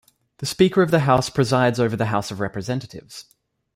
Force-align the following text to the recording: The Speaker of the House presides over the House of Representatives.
The 0.39 0.47
Speaker 0.47 0.81
of 0.81 0.89
the 0.89 1.01
House 1.01 1.29
presides 1.29 1.79
over 1.79 1.95
the 1.95 2.07
House 2.07 2.31
of 2.31 2.39
Representatives. 2.39 3.25